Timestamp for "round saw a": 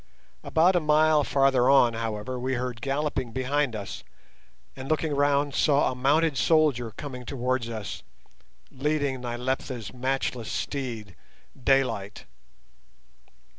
5.15-5.95